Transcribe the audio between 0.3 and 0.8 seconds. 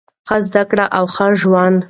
زده